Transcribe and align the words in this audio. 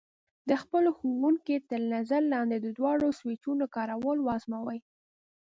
د 0.49 0.51
خپلو 0.61 0.89
ښوونکي 0.99 1.55
تر 1.69 1.81
نظر 1.93 2.21
لاندې 2.33 2.57
د 2.59 2.67
دواړو 2.77 3.07
سویچونو 3.19 3.65
کارول 3.75 4.17
وازموئ. 4.21 4.79